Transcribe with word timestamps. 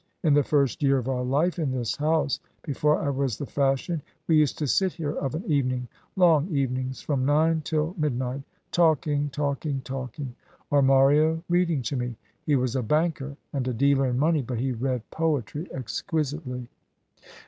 In 0.23 0.33
the 0.33 0.41
first 0.41 0.81
year 0.81 0.97
of 0.97 1.07
our 1.07 1.23
life 1.23 1.59
in 1.59 1.69
this 1.71 1.95
house, 1.97 2.39
before 2.63 2.97
I 2.97 3.11
was 3.11 3.37
the 3.37 3.45
fashion, 3.45 4.01
we 4.27 4.35
used 4.37 4.57
to 4.57 4.65
sit 4.65 4.93
here 4.93 5.11
of 5.11 5.35
an 5.35 5.43
evening, 5.45 5.87
long 6.15 6.47
evenings, 6.49 7.03
from 7.03 7.23
nine 7.23 7.61
till 7.61 7.93
midnight, 7.99 8.41
talking, 8.71 9.29
talking, 9.29 9.81
talking, 9.81 10.33
or 10.71 10.81
Mario 10.81 11.43
reading 11.49 11.83
to 11.83 11.95
me. 11.95 12.15
He 12.47 12.55
was 12.55 12.75
a 12.75 12.81
banker, 12.81 13.37
and 13.53 13.67
a 13.67 13.73
dealer 13.75 14.07
in 14.07 14.17
money; 14.17 14.41
but 14.41 14.57
he 14.57 14.71
read 14.71 15.07
poetry 15.11 15.67
exquisitely." 15.71 16.67